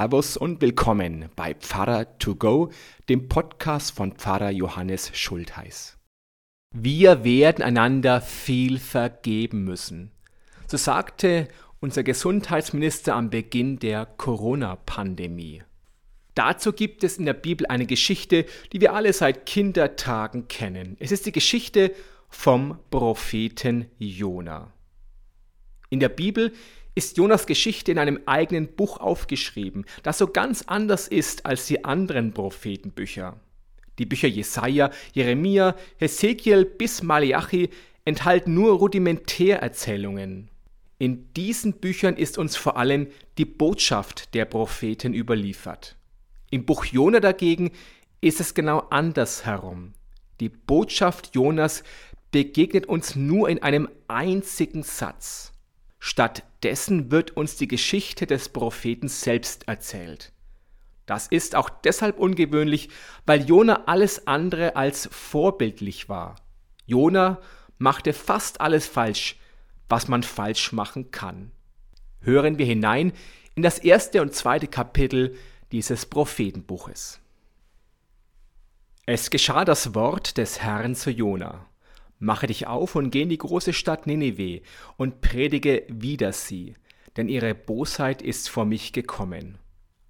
[0.00, 2.70] Servus und willkommen bei Pfarrer to go,
[3.10, 5.98] dem Podcast von Pfarrer Johannes Schultheiß.
[6.74, 10.10] Wir werden einander viel vergeben müssen.
[10.66, 11.48] So sagte
[11.80, 15.64] unser Gesundheitsminister am Beginn der Corona-Pandemie.
[16.34, 20.96] Dazu gibt es in der Bibel eine Geschichte, die wir alle seit Kindertagen kennen.
[20.98, 21.94] Es ist die Geschichte
[22.30, 24.72] vom Propheten Jona.
[25.90, 26.54] In der Bibel
[26.94, 31.84] ist Jonas Geschichte in einem eigenen Buch aufgeschrieben, das so ganz anders ist als die
[31.84, 33.38] anderen Prophetenbücher.
[33.98, 37.70] Die Bücher Jesaja, Jeremia, Hesekiel bis Malachi
[38.04, 40.48] enthalten nur Rudimentärerzählungen.
[40.98, 45.96] In diesen Büchern ist uns vor allem die Botschaft der Propheten überliefert.
[46.50, 47.70] Im Buch Jona dagegen
[48.20, 49.92] ist es genau andersherum.
[50.40, 51.84] Die Botschaft Jonas
[52.32, 55.52] begegnet uns nur in einem einzigen Satz.
[56.00, 60.32] Stattdessen wird uns die Geschichte des Propheten selbst erzählt.
[61.04, 62.88] Das ist auch deshalb ungewöhnlich,
[63.26, 66.36] weil Jona alles andere als vorbildlich war.
[66.86, 67.38] Jona
[67.78, 69.36] machte fast alles falsch,
[69.88, 71.50] was man falsch machen kann.
[72.20, 73.12] Hören wir hinein
[73.54, 75.36] in das erste und zweite Kapitel
[75.70, 77.20] dieses Prophetenbuches.
[79.04, 81.66] Es geschah das Wort des Herrn zu Jona.
[82.22, 84.60] Mache dich auf und geh in die große Stadt Ninive
[84.98, 86.74] und predige wider sie,
[87.16, 89.56] denn ihre Bosheit ist vor mich gekommen.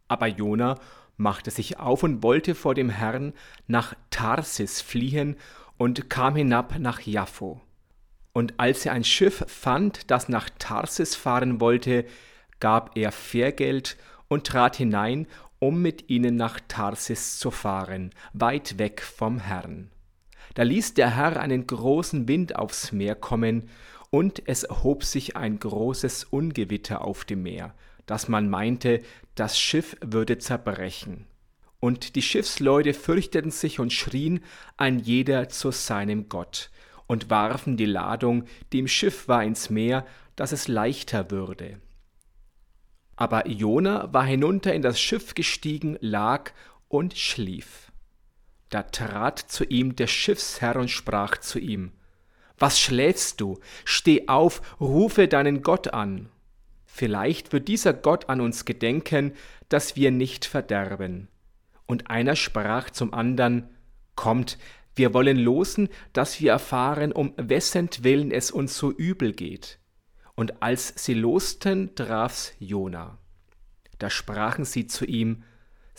[0.08, 0.74] Aber Jona
[1.16, 3.32] machte sich auf und wollte vor dem Herrn
[3.68, 5.36] nach Tarsis fliehen
[5.78, 7.60] und kam hinab nach Jaffo.
[8.32, 12.06] Und als er ein Schiff fand, das nach Tarsis fahren wollte,
[12.58, 15.28] gab er Fährgeld und trat hinein,
[15.60, 19.90] um mit ihnen nach Tarsis zu fahren, weit weg vom Herrn.
[20.54, 23.68] Da ließ der Herr einen großen Wind aufs Meer kommen,
[24.10, 27.74] und es erhob sich ein großes Ungewitter auf dem Meer,
[28.06, 29.02] dass man meinte,
[29.36, 31.26] das Schiff würde zerbrechen.
[31.78, 34.40] Und die Schiffsleute fürchteten sich und schrien
[34.76, 36.70] ein jeder zu seinem Gott
[37.06, 40.04] und warfen die Ladung, die im Schiff war, ins Meer,
[40.36, 41.80] dass es leichter würde.
[43.16, 46.52] Aber Jona war hinunter in das Schiff gestiegen, lag
[46.88, 47.89] und schlief.
[48.70, 51.92] Da trat zu ihm der Schiffsherr und sprach zu ihm,
[52.58, 53.58] Was schläfst du?
[53.84, 56.28] Steh auf, rufe deinen Gott an.
[56.86, 59.32] Vielleicht wird dieser Gott an uns gedenken,
[59.68, 61.28] dass wir nicht verderben.
[61.86, 63.68] Und einer sprach zum andern,
[64.14, 64.58] Kommt,
[64.94, 69.78] wir wollen losen, dass wir erfahren, um wessentwillen es uns so übel geht.
[70.34, 73.18] Und als sie losten, traf's Jona.
[73.98, 75.44] Da sprachen sie zu ihm,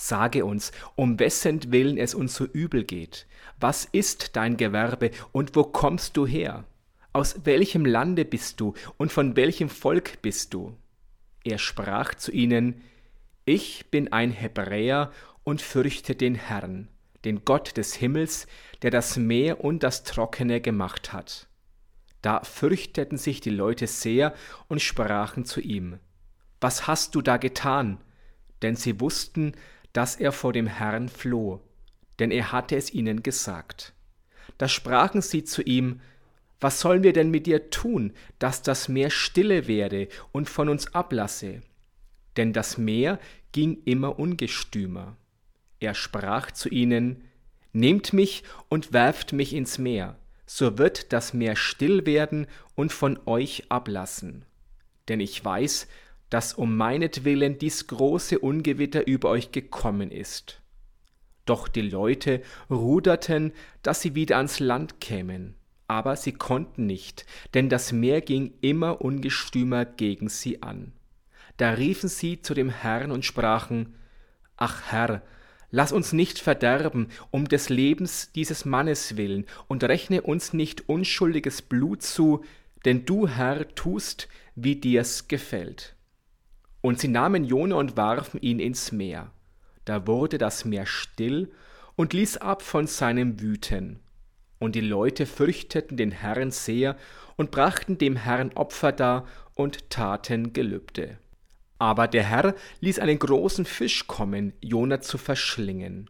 [0.04, 3.28] Sage uns, um wessen Willen es uns so übel geht.
[3.60, 6.66] Was ist dein Gewerbe und wo kommst du her?
[7.14, 10.76] Aus welchem Lande bist du und von welchem Volk bist du?
[11.44, 12.82] Er sprach zu ihnen,
[13.46, 15.12] Ich bin ein Hebräer
[15.44, 16.88] und fürchte den Herrn,
[17.24, 18.48] den Gott des Himmels,
[18.82, 21.48] der das Meer und das Trockene gemacht hat.
[22.24, 24.34] Da fürchteten sich die Leute sehr
[24.68, 26.00] und sprachen zu ihm,
[26.60, 28.00] Was hast du da getan?
[28.64, 29.54] Denn sie wussten,
[29.94, 31.62] dass er vor dem Herrn floh,
[32.20, 33.94] denn er hatte es ihnen gesagt.
[34.58, 36.02] Da sprachen sie zu ihm,
[36.60, 40.94] Was sollen wir denn mit dir tun, dass das Meer stille werde und von uns
[40.94, 41.62] ablasse?
[42.38, 43.20] Denn das Meer
[43.52, 45.18] ging immer ungestümer.
[45.80, 47.24] Er sprach zu ihnen,
[47.74, 53.18] Nehmt mich und werft mich ins Meer, so wird das Meer still werden und von
[53.26, 54.46] euch ablassen.
[55.08, 55.88] Denn ich weiß,
[56.32, 60.62] dass um meinetwillen dies große Ungewitter über euch gekommen ist.
[61.46, 63.52] Doch die Leute ruderten,
[63.84, 65.56] dass sie wieder ans Land kämen,
[65.88, 70.94] aber sie konnten nicht, denn das Meer ging immer ungestümer gegen sie an.
[71.58, 73.96] Da riefen sie zu dem Herrn und sprachen,
[74.56, 75.24] Ach Herr,
[75.70, 81.62] lass uns nicht verderben um des Lebens dieses Mannes willen und rechne uns nicht unschuldiges
[81.62, 82.46] Blut zu,
[82.86, 85.96] denn du, Herr, tust, wie dir's gefällt.
[86.82, 89.32] Und sie nahmen Jona und warfen ihn ins Meer.
[89.86, 91.52] Da wurde das Meer still
[91.96, 94.00] und ließ ab von seinem Wüten.
[94.60, 96.96] Und die Leute fürchteten den Herrn sehr
[97.36, 101.18] und brachten dem Herrn Opfer dar und taten Gelübde.
[101.80, 106.10] Aber der Herr ließ einen großen Fisch kommen, Jona zu verschlingen.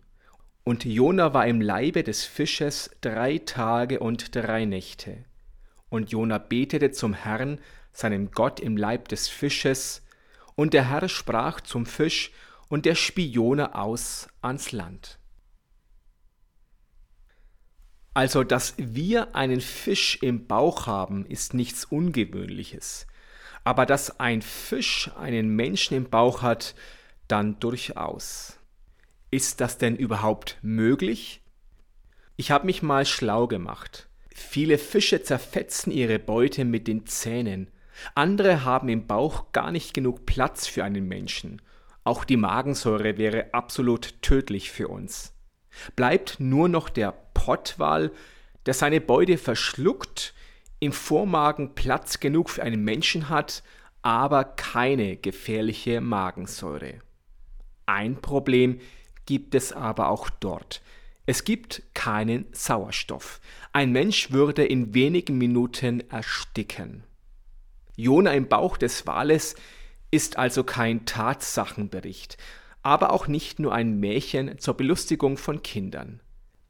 [0.65, 5.24] Und Jona war im Leibe des Fisches drei Tage und drei Nächte.
[5.89, 7.59] Und Jona betete zum Herrn,
[7.94, 10.03] seinem Gott im Leib des Fisches,
[10.56, 12.31] und der Herr sprach zum Fisch,
[12.71, 15.19] und der Spione aus ans Land.
[18.13, 23.07] Also, dass wir einen Fisch im Bauch haben, ist nichts Ungewöhnliches.
[23.65, 26.75] Aber dass ein Fisch einen Menschen im Bauch hat,
[27.27, 28.57] dann durchaus.
[29.31, 31.42] Ist das denn überhaupt möglich?
[32.38, 34.09] Ich habe mich mal schlau gemacht.
[34.33, 37.69] Viele Fische zerfetzen ihre Beute mit den Zähnen.
[38.15, 41.62] Andere haben im Bauch gar nicht genug Platz für einen Menschen.
[42.03, 45.33] Auch die Magensäure wäre absolut tödlich für uns.
[45.95, 48.12] Bleibt nur noch der Pottwal,
[48.65, 50.33] der seine Beute verschluckt,
[50.80, 53.63] im Vormagen Platz genug für einen Menschen hat,
[54.01, 57.00] aber keine gefährliche Magensäure.
[57.86, 58.80] Ein Problem
[59.25, 60.81] gibt es aber auch dort.
[61.27, 63.39] Es gibt keinen Sauerstoff.
[63.74, 67.03] Ein Mensch würde in wenigen Minuten ersticken.
[68.01, 69.53] Jona im Bauch des Wales
[70.09, 72.38] ist also kein Tatsachenbericht,
[72.81, 76.19] aber auch nicht nur ein Märchen zur Belustigung von Kindern.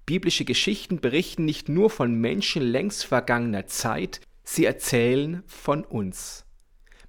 [0.06, 6.44] Biblische Geschichten berichten nicht nur von Menschen längst vergangener Zeit, sie erzählen von uns.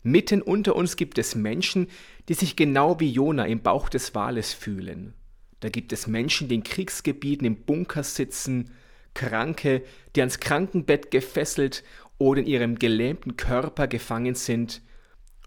[0.04, 1.88] Mitten unter uns gibt es Menschen,
[2.28, 5.14] die sich genau wie Jona im Bauch des Wales fühlen.
[5.58, 8.70] Da gibt es Menschen, die in Kriegsgebieten im Bunker sitzen,
[9.14, 9.82] Kranke,
[10.14, 11.82] die ans Krankenbett gefesselt
[12.22, 14.80] oder in ihrem gelähmten Körper gefangen sind,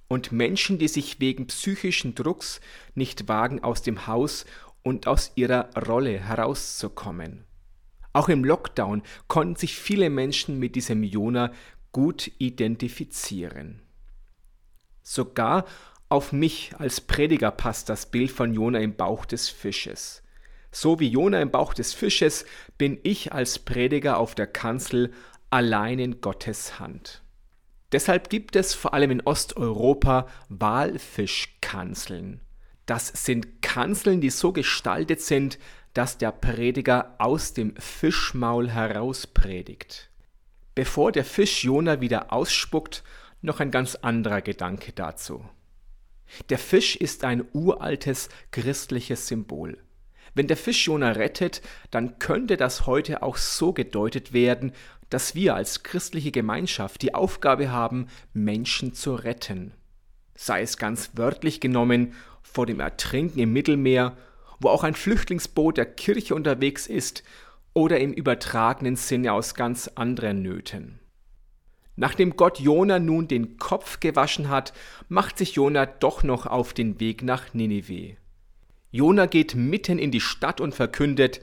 [0.09, 2.59] und Menschen, die sich wegen psychischen Drucks
[2.95, 4.45] nicht wagen, aus dem Haus
[4.83, 7.45] und aus ihrer Rolle herauszukommen.
[8.11, 11.53] Auch im Lockdown konnten sich viele Menschen mit diesem Jona
[11.93, 13.81] gut identifizieren.
[15.01, 15.65] Sogar
[16.09, 20.23] auf mich als Prediger passt das Bild von Jona im Bauch des Fisches.
[20.71, 22.45] So wie Jona im Bauch des Fisches
[22.77, 25.13] bin ich als Prediger auf der Kanzel
[25.55, 27.23] allein in Gottes Hand.
[27.93, 32.41] Deshalb gibt es vor allem in Osteuropa Walfischkanzeln.
[32.85, 35.57] Das sind Kanzeln, die so gestaltet sind,
[35.93, 40.09] dass der Prediger aus dem Fischmaul heraus predigt.
[40.75, 43.05] Bevor der Fisch Jona wieder ausspuckt,
[43.41, 45.47] noch ein ganz anderer Gedanke dazu.
[46.49, 49.81] Der Fisch ist ein uraltes christliches Symbol.
[50.35, 51.61] Wenn der Fisch Jona rettet,
[51.91, 54.73] dann könnte das heute auch so gedeutet werden,
[55.09, 59.73] dass wir als christliche Gemeinschaft die Aufgabe haben, Menschen zu retten.
[60.35, 64.17] Sei es ganz wörtlich genommen vor dem Ertrinken im Mittelmeer,
[64.59, 67.23] wo auch ein Flüchtlingsboot der Kirche unterwegs ist,
[67.73, 70.99] oder im übertragenen Sinne aus ganz anderen Nöten.
[71.97, 74.73] Nachdem Gott Jona nun den Kopf gewaschen hat,
[75.07, 78.17] macht sich Jona doch noch auf den Weg nach Ninive.
[78.95, 81.41] Jona geht mitten in die Stadt und verkündet,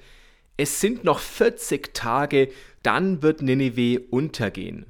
[0.57, 2.51] es sind noch 40 Tage,
[2.83, 4.87] dann wird Ninive untergehen.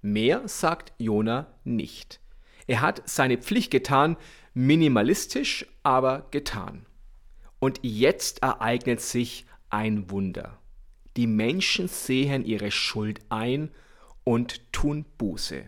[0.00, 2.20] Mehr sagt Jona nicht.
[2.68, 4.16] Er hat seine Pflicht getan,
[4.52, 6.86] minimalistisch, aber getan.
[7.58, 10.60] Und jetzt ereignet sich ein Wunder.
[11.16, 13.72] Die Menschen sehen ihre Schuld ein
[14.22, 15.64] und tun Buße.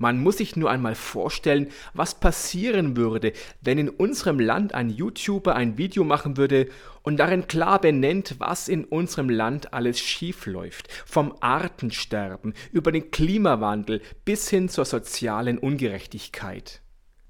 [0.00, 5.54] Man muss sich nur einmal vorstellen, was passieren würde, wenn in unserem Land ein YouTuber
[5.54, 6.70] ein Video machen würde
[7.02, 14.00] und darin klar benennt, was in unserem Land alles schiefläuft, vom Artensterben über den Klimawandel
[14.24, 16.80] bis hin zur sozialen Ungerechtigkeit.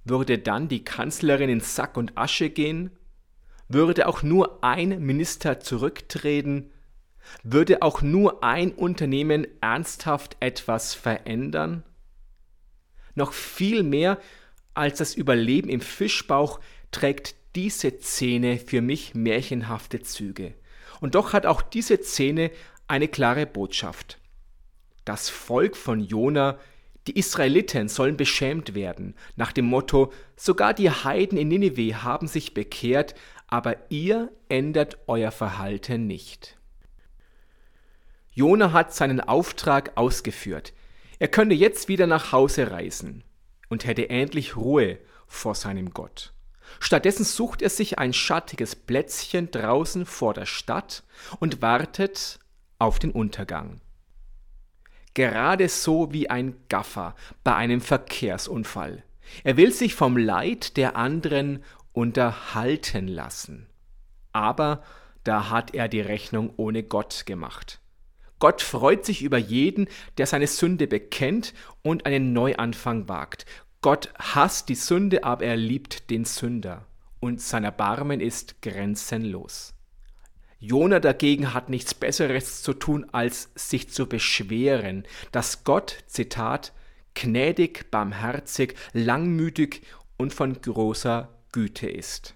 [0.04, 2.92] Würde dann die Kanzlerin in Sack und Asche gehen?
[3.68, 6.70] Würde auch nur ein Minister zurücktreten?
[7.42, 11.82] Würde auch nur ein Unternehmen ernsthaft etwas verändern?
[13.20, 14.18] Noch viel mehr
[14.72, 16.58] als das Überleben im Fischbauch
[16.90, 20.54] trägt diese Szene für mich märchenhafte Züge.
[21.02, 22.50] Und doch hat auch diese Szene
[22.88, 24.18] eine klare Botschaft.
[25.04, 26.58] Das Volk von Jona,
[27.06, 32.54] die Israeliten sollen beschämt werden, nach dem Motto, sogar die Heiden in Ninive haben sich
[32.54, 33.14] bekehrt,
[33.48, 36.56] aber ihr ändert euer Verhalten nicht.
[38.32, 40.72] Jona hat seinen Auftrag ausgeführt.
[41.20, 43.22] Er könnte jetzt wieder nach Hause reisen
[43.68, 46.32] und hätte endlich Ruhe vor seinem Gott.
[46.78, 51.02] Stattdessen sucht er sich ein schattiges Plätzchen draußen vor der Stadt
[51.38, 52.38] und wartet
[52.78, 53.82] auf den Untergang.
[55.12, 59.04] Gerade so wie ein Gaffer bei einem Verkehrsunfall.
[59.44, 61.62] Er will sich vom Leid der anderen
[61.92, 63.66] unterhalten lassen.
[64.32, 64.82] Aber
[65.24, 67.79] da hat er die Rechnung ohne Gott gemacht.
[68.40, 69.86] Gott freut sich über jeden,
[70.18, 73.46] der seine Sünde bekennt und einen Neuanfang wagt.
[73.82, 76.86] Gott hasst die Sünde, aber er liebt den Sünder.
[77.20, 79.74] Und sein Erbarmen ist grenzenlos.
[80.58, 86.72] Jona dagegen hat nichts Besseres zu tun, als sich zu beschweren, dass Gott, Zitat,
[87.14, 89.82] gnädig, barmherzig, langmütig
[90.16, 92.34] und von großer Güte ist.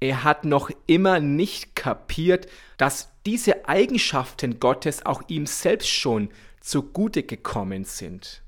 [0.00, 6.28] Er hat noch immer nicht kapiert, dass diese Eigenschaften Gottes auch ihm selbst schon
[6.60, 8.42] zugute gekommen sind.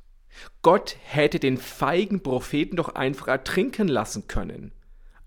[0.63, 4.73] Gott hätte den feigen Propheten doch einfach ertrinken lassen können.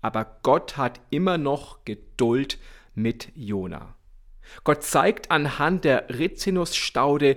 [0.02, 2.58] aber Gott hat immer noch Geduld
[2.94, 3.94] mit Jona.
[4.64, 7.36] Gott zeigt anhand der Rizinusstaude,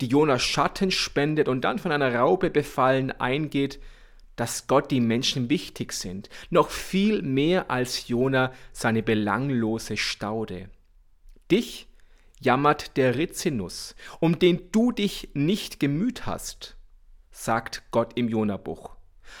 [0.00, 3.80] die Jona Schatten spendet und dann von einer Raupe befallen eingeht,
[4.36, 10.68] dass Gott die Menschen wichtig sind, noch viel mehr als Jona seine belanglose Staude.
[11.50, 11.88] Dich
[12.40, 16.76] jammert der Rizinus, um den du dich nicht gemüht hast,
[17.30, 18.96] sagt Gott im Jonabuch.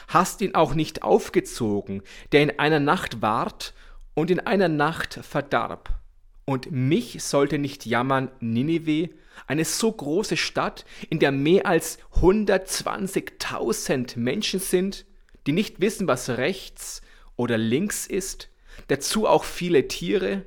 [0.08, 3.74] Hast ihn auch nicht aufgezogen, der in einer Nacht ward
[4.14, 6.00] und in einer Nacht verdarb.
[6.44, 9.10] Und mich sollte nicht jammern Ninive,
[9.46, 15.06] eine so große Stadt, in der mehr als 120.000 Menschen sind,
[15.46, 17.00] die nicht wissen, was rechts
[17.36, 18.50] oder links ist,
[18.88, 20.44] dazu auch viele Tiere.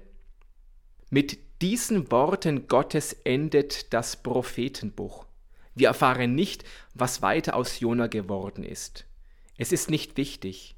[1.10, 5.26] Mit diesen Worten Gottes endet das Prophetenbuch.
[5.76, 9.06] Wir erfahren nicht, was weiter aus Jona geworden ist.
[9.58, 10.76] Es ist nicht wichtig.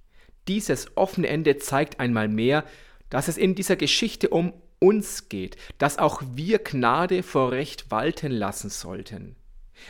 [0.47, 2.63] Dieses offene Ende zeigt einmal mehr,
[3.09, 8.31] dass es in dieser Geschichte um uns geht, dass auch wir Gnade vor Recht walten
[8.31, 9.35] lassen sollten.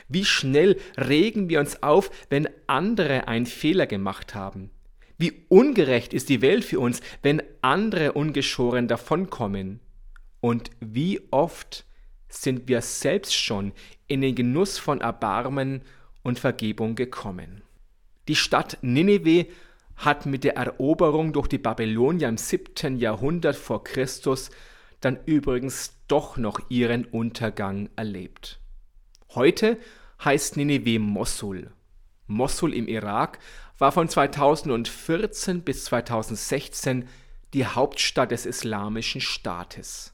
[0.07, 4.71] Wie schnell regen wir uns auf, wenn andere einen Fehler gemacht haben.
[5.17, 9.79] Wie ungerecht ist die Welt für uns, wenn andere ungeschoren davonkommen.
[10.41, 11.85] Und wie oft
[12.29, 13.73] sind wir selbst schon
[14.07, 15.81] in den Genuss von Erbarmen
[16.23, 17.63] und Vergebung gekommen.
[18.27, 19.47] Die Stadt Nineveh
[19.95, 22.97] hat mit der Eroberung durch die Babylonier im 7.
[22.97, 24.49] Jahrhundert vor Christus
[25.01, 28.59] dann übrigens doch noch ihren Untergang erlebt.
[29.33, 29.77] Heute
[30.23, 31.71] heißt Nineveh Mossul.
[32.27, 33.39] Mossul im Irak
[33.77, 37.07] war von 2014 bis 2016
[37.53, 40.13] die Hauptstadt des Islamischen Staates.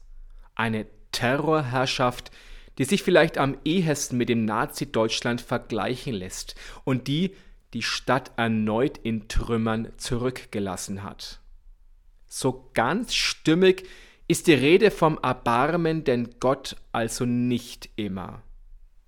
[0.56, 2.32] Eine Terrorherrschaft,
[2.78, 7.34] die sich vielleicht am ehesten mit dem Nazi-Deutschland vergleichen lässt und die
[7.72, 11.40] die Stadt erneut in Trümmern zurückgelassen hat.
[12.26, 13.86] So ganz stimmig
[14.28, 18.42] ist die Rede vom Erbarmen denn Gott also nicht immer.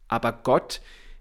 [0.07, 0.81] Aber Gott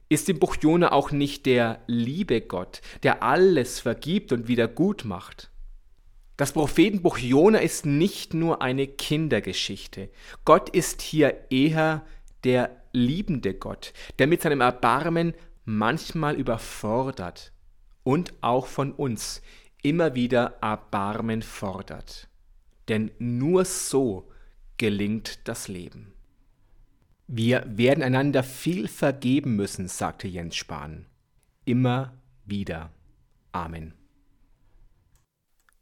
[0.09, 5.03] ist im Buch Jona auch nicht der liebe Gott, der alles vergibt und wieder gut
[5.03, 5.49] macht.
[6.37, 10.09] Das Prophetenbuch Jona ist nicht nur eine Kindergeschichte.
[10.45, 12.05] Gott ist hier eher
[12.43, 15.33] der liebende Gott, der mit seinem Erbarmen
[15.65, 17.51] manchmal überfordert
[18.03, 19.41] und auch von uns
[19.81, 22.29] immer wieder Erbarmen fordert
[22.87, 24.29] denn nur so
[24.77, 26.13] gelingt das Leben.
[27.27, 31.07] Wir werden einander viel vergeben müssen, sagte Jens Spahn.
[31.65, 32.13] Immer
[32.45, 32.91] wieder.
[33.51, 33.96] Amen.